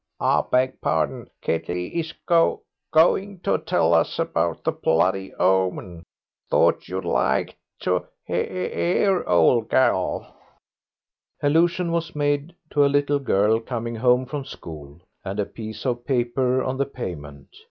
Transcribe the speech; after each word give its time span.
I 0.19 0.41
beg 0.51 0.81
pardon, 0.81 1.29
Ketley 1.43 1.95
is 1.95 2.11
go 2.25 2.63
going 2.91 3.39
to 3.41 3.59
tell 3.59 3.93
us 3.93 4.17
about 4.17 4.63
the 4.63 4.71
bloody 4.71 5.31
omen. 5.35 6.01
Thought 6.49 6.87
you'd 6.87 7.05
like 7.05 7.55
to 7.81 8.07
he 8.25 9.03
ar, 9.05 9.23
old 9.29 9.69
girl." 9.69 10.35
Allusion 11.43 11.91
was 11.91 12.15
made 12.15 12.55
to 12.71 12.83
a 12.83 12.87
little 12.87 13.19
girl 13.19 13.59
coming 13.59 13.97
home 13.97 14.25
from 14.25 14.43
school, 14.43 15.01
and 15.23 15.39
a 15.39 15.45
piece 15.45 15.85
of 15.85 16.03
paper 16.07 16.63
on 16.63 16.77
the 16.77 16.87
pavement. 16.87 17.49